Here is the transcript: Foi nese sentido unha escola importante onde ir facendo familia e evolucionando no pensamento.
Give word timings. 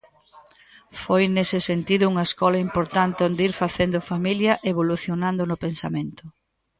Foi 1.03 1.23
nese 1.35 1.59
sentido 1.69 2.03
unha 2.11 2.27
escola 2.29 2.63
importante 2.67 3.21
onde 3.27 3.41
ir 3.47 3.53
facendo 3.63 4.07
familia 4.11 4.53
e 4.57 4.59
evolucionando 4.73 5.41
no 5.47 5.61
pensamento. 5.65 6.23